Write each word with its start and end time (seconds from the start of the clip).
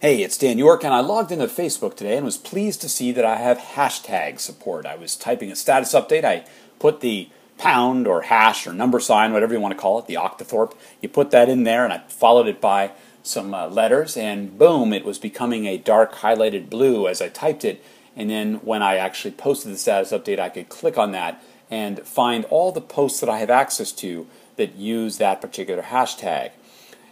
Hey, 0.00 0.22
it's 0.22 0.38
Dan 0.38 0.58
York, 0.58 0.84
and 0.84 0.94
I 0.94 1.00
logged 1.00 1.32
into 1.32 1.46
Facebook 1.46 1.96
today 1.96 2.14
and 2.14 2.24
was 2.24 2.36
pleased 2.36 2.80
to 2.82 2.88
see 2.88 3.10
that 3.10 3.24
I 3.24 3.34
have 3.34 3.58
hashtag 3.58 4.38
support. 4.38 4.86
I 4.86 4.94
was 4.94 5.16
typing 5.16 5.50
a 5.50 5.56
status 5.56 5.92
update. 5.92 6.24
I 6.24 6.44
put 6.78 7.00
the 7.00 7.30
pound 7.56 8.06
or 8.06 8.22
hash 8.22 8.64
or 8.64 8.72
number 8.72 9.00
sign, 9.00 9.32
whatever 9.32 9.54
you 9.54 9.58
want 9.58 9.74
to 9.74 9.80
call 9.80 9.98
it, 9.98 10.06
the 10.06 10.14
octothorpe. 10.14 10.76
You 11.02 11.08
put 11.08 11.32
that 11.32 11.48
in 11.48 11.64
there, 11.64 11.82
and 11.82 11.92
I 11.92 12.04
followed 12.06 12.46
it 12.46 12.60
by 12.60 12.92
some 13.24 13.52
uh, 13.52 13.66
letters, 13.66 14.16
and 14.16 14.56
boom, 14.56 14.92
it 14.92 15.04
was 15.04 15.18
becoming 15.18 15.66
a 15.66 15.78
dark 15.78 16.14
highlighted 16.14 16.70
blue 16.70 17.08
as 17.08 17.20
I 17.20 17.28
typed 17.28 17.64
it. 17.64 17.82
And 18.14 18.30
then 18.30 18.58
when 18.58 18.84
I 18.84 18.98
actually 18.98 19.32
posted 19.32 19.72
the 19.72 19.78
status 19.78 20.12
update, 20.12 20.38
I 20.38 20.48
could 20.48 20.68
click 20.68 20.96
on 20.96 21.10
that 21.10 21.42
and 21.72 22.06
find 22.06 22.44
all 22.50 22.70
the 22.70 22.80
posts 22.80 23.18
that 23.18 23.28
I 23.28 23.38
have 23.38 23.50
access 23.50 23.90
to 23.94 24.28
that 24.54 24.76
use 24.76 25.18
that 25.18 25.40
particular 25.40 25.82
hashtag. 25.82 26.52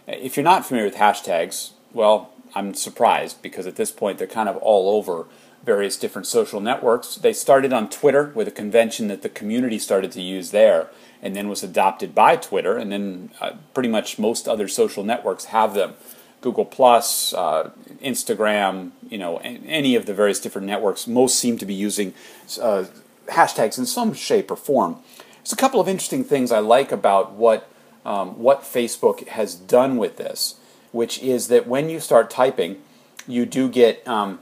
If 0.07 0.37
you're 0.37 0.45
not 0.45 0.65
familiar 0.65 0.87
with 0.87 0.95
hashtags, 0.95 1.71
well, 1.93 2.31
I'm 2.55 2.73
surprised 2.73 3.41
because 3.41 3.67
at 3.67 3.75
this 3.75 3.91
point 3.91 4.17
they're 4.17 4.27
kind 4.27 4.49
of 4.49 4.57
all 4.57 4.95
over 4.95 5.25
various 5.63 5.97
different 5.97 6.27
social 6.27 6.61
networks. 6.61 7.15
They 7.15 7.33
started 7.33 7.73
on 7.73 7.89
Twitter 7.89 8.31
with 8.33 8.47
a 8.47 8.51
convention 8.51 9.07
that 9.09 9.21
the 9.21 9.29
community 9.29 9.79
started 9.79 10.11
to 10.13 10.21
use 10.21 10.51
there 10.51 10.89
and 11.21 11.35
then 11.35 11.49
was 11.49 11.63
adopted 11.63 12.13
by 12.13 12.35
Twitter, 12.35 12.77
and 12.77 12.91
then 12.91 13.31
uh, 13.41 13.53
pretty 13.73 13.89
much 13.89 14.19
most 14.19 14.47
other 14.47 14.67
social 14.67 15.03
networks 15.03 15.45
have 15.45 15.73
them. 15.73 15.95
Google 16.41 16.65
Plus, 16.65 17.33
uh, 17.33 17.71
Instagram, 18.03 18.91
you 19.09 19.17
know, 19.17 19.37
any 19.37 19.95
of 19.95 20.05
the 20.05 20.13
various 20.13 20.39
different 20.39 20.67
networks, 20.67 21.07
most 21.07 21.39
seem 21.39 21.57
to 21.57 21.65
be 21.65 21.73
using 21.73 22.13
uh, 22.61 22.85
hashtags 23.29 23.79
in 23.79 23.85
some 23.87 24.13
shape 24.13 24.51
or 24.51 24.55
form. 24.55 24.97
There's 25.37 25.53
a 25.53 25.57
couple 25.57 25.81
of 25.81 25.87
interesting 25.87 26.23
things 26.23 26.51
I 26.51 26.59
like 26.59 26.91
about 26.91 27.33
what 27.33 27.69
um, 28.05 28.39
what 28.39 28.61
Facebook 28.61 29.27
has 29.27 29.55
done 29.55 29.97
with 29.97 30.17
this 30.17 30.55
which 30.97 31.19
is 31.19 31.47
that 31.47 31.67
when 31.67 31.89
you 31.89 31.99
start 31.99 32.31
typing, 32.31 32.81
you 33.27 33.45
do 33.45 33.69
get 33.69 34.05
um, 34.07 34.39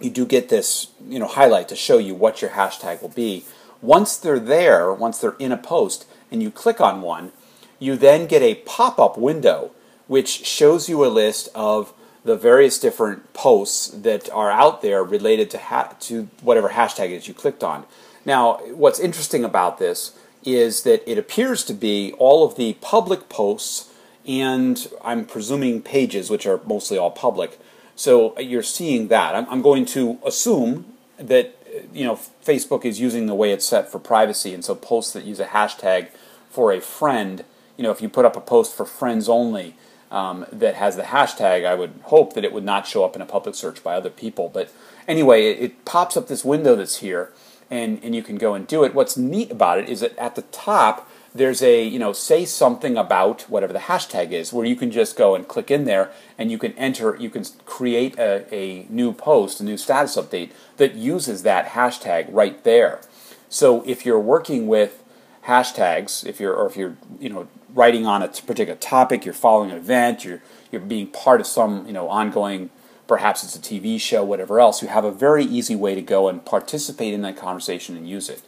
you 0.00 0.10
do 0.10 0.24
get 0.24 0.48
this 0.48 0.88
you 1.06 1.18
know 1.18 1.28
highlight 1.28 1.68
to 1.68 1.76
show 1.76 1.98
you 1.98 2.14
what 2.14 2.40
your 2.40 2.52
hashtag 2.52 3.02
will 3.02 3.10
be. 3.26 3.44
Once 3.82 4.16
they're 4.16 4.40
there, 4.40 4.92
once 4.92 5.18
they're 5.18 5.36
in 5.38 5.52
a 5.52 5.56
post, 5.56 6.06
and 6.30 6.42
you 6.42 6.50
click 6.50 6.80
on 6.80 7.02
one, 7.02 7.30
you 7.78 7.94
then 7.94 8.26
get 8.26 8.40
a 8.40 8.54
pop-up 8.54 9.18
window 9.18 9.70
which 10.06 10.46
shows 10.46 10.88
you 10.88 11.04
a 11.04 11.16
list 11.22 11.48
of 11.54 11.92
the 12.24 12.36
various 12.36 12.78
different 12.78 13.32
posts 13.34 13.88
that 13.88 14.30
are 14.30 14.50
out 14.50 14.82
there 14.82 15.02
related 15.02 15.50
to 15.50 15.58
ha- 15.58 15.94
to 16.00 16.28
whatever 16.40 16.70
hashtag 16.70 17.06
it 17.06 17.16
is 17.16 17.28
you 17.28 17.34
clicked 17.34 17.62
on. 17.62 17.84
Now, 18.24 18.58
what's 18.82 19.00
interesting 19.00 19.44
about 19.44 19.78
this 19.78 20.16
is 20.44 20.82
that 20.84 21.08
it 21.10 21.18
appears 21.18 21.64
to 21.64 21.74
be 21.74 22.12
all 22.18 22.44
of 22.44 22.56
the 22.56 22.74
public 22.80 23.28
posts 23.28 23.91
and 24.26 24.88
I'm 25.04 25.24
presuming 25.24 25.82
pages, 25.82 26.30
which 26.30 26.46
are 26.46 26.60
mostly 26.66 26.98
all 26.98 27.10
public. 27.10 27.58
So 27.96 28.38
you're 28.38 28.62
seeing 28.62 29.08
that. 29.08 29.34
I'm, 29.34 29.46
I'm 29.48 29.62
going 29.62 29.84
to 29.86 30.18
assume 30.24 30.86
that 31.18 31.56
you 31.92 32.04
know 32.04 32.18
Facebook 32.44 32.84
is 32.84 33.00
using 33.00 33.26
the 33.26 33.34
way 33.34 33.52
it's 33.52 33.66
set 33.66 33.90
for 33.90 33.98
privacy, 33.98 34.54
and 34.54 34.64
so 34.64 34.74
posts 34.74 35.12
that 35.12 35.24
use 35.24 35.40
a 35.40 35.46
hashtag 35.46 36.08
for 36.50 36.72
a 36.72 36.80
friend, 36.80 37.44
you 37.76 37.82
know, 37.82 37.90
if 37.90 38.02
you 38.02 38.08
put 38.08 38.24
up 38.24 38.36
a 38.36 38.40
post 38.40 38.76
for 38.76 38.84
friends 38.84 39.28
only 39.28 39.74
um, 40.10 40.44
that 40.52 40.74
has 40.74 40.96
the 40.96 41.02
hashtag, 41.02 41.64
I 41.64 41.74
would 41.74 41.94
hope 42.04 42.34
that 42.34 42.44
it 42.44 42.52
would 42.52 42.64
not 42.64 42.86
show 42.86 43.04
up 43.04 43.16
in 43.16 43.22
a 43.22 43.26
public 43.26 43.54
search 43.54 43.82
by 43.82 43.94
other 43.94 44.10
people. 44.10 44.50
But 44.52 44.70
anyway, 45.08 45.46
it, 45.46 45.58
it 45.60 45.84
pops 45.86 46.16
up 46.16 46.28
this 46.28 46.44
window 46.44 46.76
that's 46.76 46.96
here, 46.96 47.32
and 47.70 47.98
and 48.02 48.14
you 48.14 48.22
can 48.22 48.36
go 48.36 48.54
and 48.54 48.66
do 48.66 48.84
it. 48.84 48.94
What's 48.94 49.16
neat 49.16 49.50
about 49.50 49.78
it 49.78 49.88
is 49.88 50.00
that 50.00 50.16
at 50.18 50.34
the 50.34 50.42
top 50.42 51.08
there's 51.34 51.62
a, 51.62 51.82
you 51.82 51.98
know, 51.98 52.12
say 52.12 52.44
something 52.44 52.96
about 52.96 53.42
whatever 53.42 53.72
the 53.72 53.78
hashtag 53.78 54.32
is, 54.32 54.52
where 54.52 54.66
you 54.66 54.76
can 54.76 54.90
just 54.90 55.16
go 55.16 55.34
and 55.34 55.48
click 55.48 55.70
in 55.70 55.84
there 55.84 56.10
and 56.36 56.50
you 56.50 56.58
can 56.58 56.72
enter, 56.74 57.16
you 57.16 57.30
can 57.30 57.44
create 57.64 58.18
a, 58.18 58.46
a 58.54 58.86
new 58.90 59.12
post, 59.12 59.60
a 59.60 59.64
new 59.64 59.76
status 59.76 60.16
update 60.16 60.50
that 60.76 60.94
uses 60.94 61.42
that 61.42 61.68
hashtag 61.68 62.26
right 62.30 62.62
there. 62.64 63.00
So 63.48 63.82
if 63.86 64.04
you're 64.04 64.20
working 64.20 64.66
with 64.66 65.02
hashtags, 65.46 66.24
if 66.26 66.38
you're, 66.38 66.54
or 66.54 66.66
if 66.66 66.76
you're, 66.76 66.96
you 67.18 67.30
know, 67.30 67.48
writing 67.74 68.06
on 68.06 68.22
a 68.22 68.28
particular 68.28 68.76
topic, 68.76 69.24
you're 69.24 69.34
following 69.34 69.70
an 69.70 69.78
event, 69.78 70.24
you're, 70.24 70.42
you're 70.70 70.80
being 70.82 71.06
part 71.06 71.40
of 71.40 71.46
some, 71.46 71.86
you 71.86 71.92
know, 71.92 72.08
ongoing, 72.08 72.70
perhaps 73.06 73.42
it's 73.42 73.56
a 73.56 73.58
TV 73.58 73.98
show, 74.00 74.22
whatever 74.22 74.60
else, 74.60 74.82
you 74.82 74.88
have 74.88 75.04
a 75.04 75.10
very 75.10 75.44
easy 75.44 75.74
way 75.74 75.94
to 75.94 76.02
go 76.02 76.28
and 76.28 76.44
participate 76.44 77.14
in 77.14 77.22
that 77.22 77.36
conversation 77.36 77.96
and 77.96 78.08
use 78.08 78.28
it. 78.28 78.42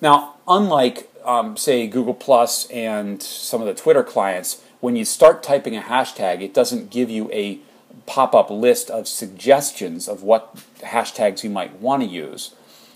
Now, 0.00 0.34
unlike 0.48 1.11
um, 1.24 1.56
say 1.56 1.86
Google 1.86 2.14
Plus 2.14 2.66
and 2.70 3.22
some 3.22 3.60
of 3.60 3.66
the 3.66 3.74
Twitter 3.74 4.02
clients, 4.02 4.62
when 4.80 4.96
you 4.96 5.04
start 5.04 5.42
typing 5.42 5.76
a 5.76 5.80
hashtag, 5.80 6.42
it 6.42 6.52
doesn't 6.52 6.90
give 6.90 7.08
you 7.10 7.30
a 7.32 7.60
pop-up 8.06 8.50
list 8.50 8.90
of 8.90 9.06
suggestions 9.06 10.08
of 10.08 10.22
what 10.22 10.56
hashtags 10.80 11.44
you 11.44 11.50
might 11.50 11.80
want 11.80 12.02
to 12.02 12.08
use, 12.08 12.54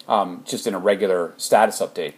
um, 0.09 0.43
just 0.47 0.67
in 0.67 0.75
a 0.75 0.79
regular 0.79 1.33
status 1.37 1.81
update. 1.81 2.15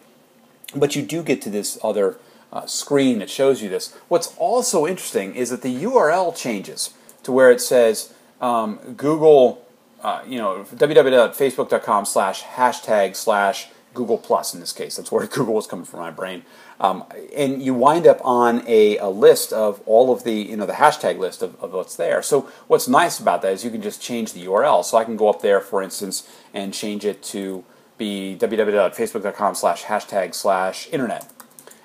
But 0.74 0.96
you 0.96 1.02
do 1.02 1.22
get 1.22 1.42
to 1.42 1.50
this 1.50 1.78
other 1.82 2.18
uh, 2.52 2.66
screen 2.66 3.18
that 3.18 3.30
shows 3.30 3.62
you 3.62 3.68
this. 3.68 3.94
What's 4.08 4.34
also 4.36 4.86
interesting 4.86 5.34
is 5.34 5.50
that 5.50 5.62
the 5.62 5.84
URL 5.84 6.34
changes 6.34 6.94
to 7.22 7.32
where 7.32 7.50
it 7.50 7.60
says 7.60 8.14
um, 8.40 8.76
Google, 8.96 9.66
uh, 10.02 10.22
you 10.26 10.38
know, 10.38 10.64
www.facebook.com 10.74 12.06
slash 12.06 12.42
hashtag 12.44 13.16
slash 13.16 13.68
Google 13.94 14.18
Plus 14.18 14.54
in 14.54 14.60
this 14.60 14.72
case. 14.72 14.96
That's 14.96 15.10
where 15.10 15.26
Google 15.26 15.54
was 15.54 15.66
coming 15.66 15.84
from 15.84 16.00
my 16.00 16.10
brain. 16.10 16.42
Um, 16.80 17.04
and 17.34 17.62
you 17.62 17.74
wind 17.74 18.06
up 18.06 18.20
on 18.24 18.62
a, 18.66 18.98
a, 18.98 19.08
list 19.08 19.52
of 19.52 19.80
all 19.86 20.12
of 20.12 20.22
the, 20.22 20.32
you 20.32 20.56
know, 20.56 20.66
the 20.66 20.74
hashtag 20.74 21.18
list 21.18 21.42
of, 21.42 21.60
of 21.62 21.72
what's 21.72 21.96
there. 21.96 22.22
So 22.22 22.42
what's 22.68 22.86
nice 22.86 23.18
about 23.18 23.42
that 23.42 23.52
is 23.52 23.64
you 23.64 23.70
can 23.70 23.82
just 23.82 24.00
change 24.00 24.32
the 24.32 24.44
URL. 24.46 24.84
So 24.84 24.96
I 24.96 25.04
can 25.04 25.16
go 25.16 25.28
up 25.28 25.42
there, 25.42 25.60
for 25.60 25.82
instance, 25.82 26.28
and 26.54 26.72
change 26.72 27.04
it 27.04 27.22
to 27.24 27.64
be 27.96 28.36
www.facebook.com 28.38 29.56
slash 29.56 29.84
hashtag 29.84 30.34
slash 30.34 30.88
internet. 30.92 31.28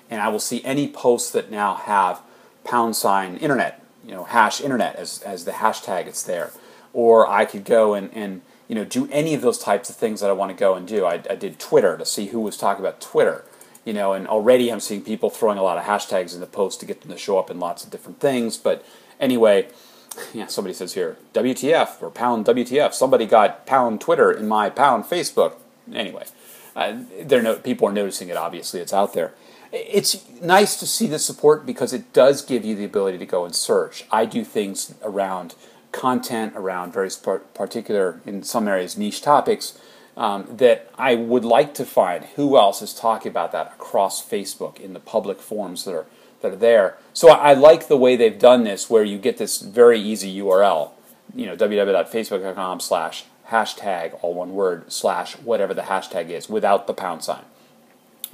And 0.08 0.20
I 0.20 0.28
will 0.28 0.40
see 0.40 0.64
any 0.64 0.86
posts 0.86 1.30
that 1.32 1.50
now 1.50 1.74
have 1.74 2.20
pound 2.62 2.94
sign 2.94 3.36
internet, 3.36 3.82
you 4.06 4.12
know, 4.12 4.24
hash 4.24 4.60
internet 4.60 4.94
as, 4.96 5.20
as 5.22 5.44
the 5.44 5.52
hashtag 5.52 6.06
it's 6.06 6.22
there. 6.22 6.52
Or 6.92 7.28
I 7.28 7.44
could 7.44 7.64
go 7.64 7.94
and, 7.94 8.10
and 8.14 8.42
you 8.68 8.74
know, 8.74 8.84
do 8.84 9.08
any 9.10 9.34
of 9.34 9.42
those 9.42 9.58
types 9.58 9.90
of 9.90 9.96
things 9.96 10.20
that 10.20 10.30
I 10.30 10.32
want 10.32 10.50
to 10.50 10.56
go 10.56 10.74
and 10.74 10.86
do. 10.86 11.04
I, 11.04 11.22
I 11.28 11.34
did 11.34 11.58
Twitter 11.58 11.96
to 11.96 12.06
see 12.06 12.26
who 12.26 12.40
was 12.40 12.56
talking 12.56 12.84
about 12.84 13.00
Twitter, 13.00 13.44
you 13.84 13.92
know, 13.92 14.12
and 14.12 14.26
already 14.26 14.72
I'm 14.72 14.80
seeing 14.80 15.02
people 15.02 15.30
throwing 15.30 15.58
a 15.58 15.62
lot 15.62 15.78
of 15.78 15.84
hashtags 15.84 16.34
in 16.34 16.40
the 16.40 16.46
post 16.46 16.80
to 16.80 16.86
get 16.86 17.02
them 17.02 17.10
to 17.10 17.18
show 17.18 17.38
up 17.38 17.50
in 17.50 17.60
lots 17.60 17.84
of 17.84 17.90
different 17.90 18.20
things. 18.20 18.56
But 18.56 18.84
anyway, 19.20 19.68
yeah, 20.34 20.46
somebody 20.46 20.74
says 20.74 20.94
here, 20.94 21.16
WTF 21.34 22.02
or 22.02 22.10
pound 22.10 22.46
WTF. 22.46 22.94
Somebody 22.94 23.26
got 23.26 23.66
pound 23.66 24.00
Twitter 24.00 24.32
in 24.32 24.48
my 24.48 24.70
pound 24.70 25.04
Facebook. 25.04 25.54
Anyway, 25.92 26.24
uh, 26.74 26.96
they're 27.20 27.42
no, 27.42 27.56
people 27.56 27.88
are 27.88 27.92
noticing 27.92 28.28
it. 28.28 28.36
Obviously, 28.36 28.80
it's 28.80 28.92
out 28.92 29.12
there. 29.12 29.34
It's 29.72 30.24
nice 30.40 30.76
to 30.76 30.86
see 30.86 31.08
the 31.08 31.18
support 31.18 31.66
because 31.66 31.92
it 31.92 32.12
does 32.12 32.42
give 32.42 32.64
you 32.64 32.76
the 32.76 32.84
ability 32.84 33.18
to 33.18 33.26
go 33.26 33.44
and 33.44 33.54
search. 33.54 34.04
I 34.10 34.24
do 34.24 34.44
things 34.44 34.94
around 35.02 35.56
content 35.94 36.52
around 36.56 36.92
various 36.92 37.16
particular, 37.16 38.20
in 38.26 38.42
some 38.42 38.68
areas, 38.68 38.98
niche 38.98 39.22
topics 39.22 39.78
um, 40.16 40.46
that 40.50 40.90
I 40.98 41.14
would 41.14 41.44
like 41.44 41.72
to 41.74 41.84
find 41.84 42.24
who 42.36 42.58
else 42.58 42.82
is 42.82 42.92
talking 42.92 43.30
about 43.30 43.52
that 43.52 43.72
across 43.74 44.24
Facebook 44.24 44.78
in 44.78 44.92
the 44.92 45.00
public 45.00 45.40
forums 45.40 45.84
that 45.84 45.94
are 45.94 46.06
that 46.42 46.52
are 46.52 46.56
there. 46.56 46.98
So 47.14 47.30
I, 47.30 47.50
I 47.50 47.54
like 47.54 47.88
the 47.88 47.96
way 47.96 48.16
they've 48.16 48.38
done 48.38 48.64
this, 48.64 48.90
where 48.90 49.02
you 49.02 49.16
get 49.16 49.38
this 49.38 49.62
very 49.62 49.98
easy 49.98 50.36
URL, 50.40 50.90
you 51.34 51.46
know, 51.46 51.56
www.facebook.com 51.56 52.80
slash 52.80 53.24
hashtag, 53.48 54.18
all 54.20 54.34
one 54.34 54.52
word, 54.52 54.92
slash 54.92 55.38
whatever 55.38 55.72
the 55.72 55.82
hashtag 55.82 56.28
is, 56.28 56.48
without 56.48 56.86
the 56.86 56.92
pound 56.92 57.24
sign. 57.24 57.44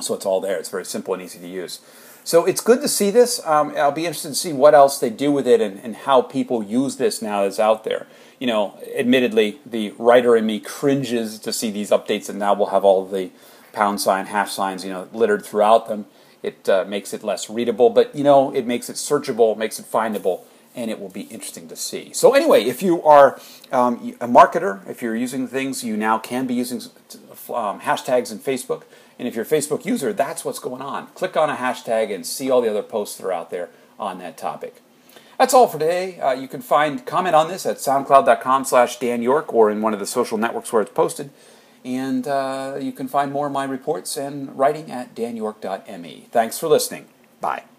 So 0.01 0.15
it's 0.15 0.27
all 0.27 0.41
there. 0.41 0.59
It's 0.59 0.71
very 0.71 0.85
simple 0.85 1.15
and 1.15 1.23
easy 1.23 1.39
to 1.39 1.47
use. 1.47 1.81
So 2.23 2.45
it's 2.45 2.61
good 2.61 2.81
to 2.83 2.89
see 2.89 3.11
this. 3.11 3.45
Um, 3.47 3.75
I'll 3.77 3.93
be 3.93 4.07
interested 4.07 4.29
to 4.29 4.35
see 4.35 4.53
what 4.53 4.75
else 4.75 4.99
they 4.99 5.11
do 5.11 5.33
with 5.33 5.47
it 5.47 5.61
and, 5.61 5.81
and 5.81 5.97
how 5.97 6.23
people 6.23 6.63
use 6.63 6.97
this 6.97 7.23
now 7.23 7.43
that's 7.43 7.59
out 7.59 7.85
there. 7.85 8.07
You 8.39 8.47
know, 8.47 8.79
admittedly, 8.97 9.61
the 9.67 9.93
writer 9.99 10.37
in 10.37 10.47
me 10.47 10.61
cringes 10.61 11.39
to 11.41 11.53
see 11.53 11.71
these 11.71 11.91
updates, 11.91 12.29
and 12.29 12.39
now 12.39 12.55
we'll 12.55 12.69
have 12.69 12.85
all 12.85 13.05
the 13.05 13.31
pound 13.73 14.01
sign, 14.01 14.27
half 14.27 14.49
signs, 14.49 14.85
you 14.85 14.91
know, 14.91 15.09
littered 15.13 15.45
throughout 15.45 15.89
them. 15.89 16.07
It 16.43 16.69
uh, 16.69 16.85
makes 16.87 17.13
it 17.13 17.23
less 17.23 17.51
readable, 17.51 17.91
but 17.91 18.15
you 18.15 18.25
know, 18.25 18.55
it 18.55 18.67
makes 18.67 18.89
it 18.89 18.97
searchable, 18.97 19.57
makes 19.57 19.79
it 19.79 19.87
findable, 19.87 20.45
and 20.75 20.91
it 20.91 21.01
will 21.01 21.09
be 21.09 21.23
interesting 21.23 21.69
to 21.69 21.77
see. 21.77 22.13
So 22.13 22.35
anyway, 22.35 22.65
if 22.65 22.83
you 22.83 23.03
are 23.03 23.41
um, 23.73 24.15
a 24.21 24.29
marketer, 24.29 24.89
if 24.89 25.03
you're 25.03 25.17
using 25.17 25.49
things, 25.49 25.83
you 25.83 25.97
now 25.97 26.19
can 26.19 26.47
be 26.47 26.55
using 26.55 26.81
um, 27.49 27.81
hashtags 27.81 28.31
in 28.31 28.39
Facebook. 28.39 28.83
And 29.19 29.29
if 29.29 29.35
you're 29.35 29.45
a 29.45 29.49
Facebook 29.49 29.85
user, 29.85 30.13
that's 30.13 30.45
what's 30.45 30.59
going 30.59 30.81
on. 30.81 31.09
Click 31.09 31.37
on 31.37 31.51
a 31.51 31.57
hashtag 31.57 32.15
and 32.15 32.25
see 32.25 32.51
all 32.51 32.61
the 32.61 32.71
other 32.71 32.83
posts 32.83 33.19
that 33.19 33.27
are 33.27 33.33
out 33.33 33.51
there 33.51 33.69
on 33.99 34.19
that 34.19 34.37
topic. 34.37 34.81
That's 35.39 35.55
all 35.55 35.67
for 35.69 35.79
today. 35.79 36.21
Uh, 36.21 36.33
you 36.33 36.49
can 36.49 36.61
find 36.61 37.05
comment 37.05 37.35
on 37.35 37.49
this 37.49 37.65
at 37.67 37.77
soundcloud.com 37.77 38.65
slash 38.65 38.99
Dan 38.99 39.23
York 39.23 39.53
or 39.53 39.71
in 39.71 39.83
one 39.83 39.95
of 39.95 39.99
the 39.99 40.07
social 40.07 40.39
networks 40.39 40.73
where 40.73 40.83
it's 40.83 40.93
posted. 40.93 41.31
And 41.83 42.29
uh, 42.29 42.77
you 42.79 42.93
can 42.93 43.09
find 43.09 43.33
more 43.33 43.47
of 43.47 43.53
my 43.53 43.65
reports 43.65 44.19
and 44.19 44.57
writing 44.59 44.91
at 44.91 45.15
danyork.me. 45.15 46.29
Thanks 46.31 46.59
for 46.59 46.69
listening. 46.69 47.07
Bye. 47.41 47.70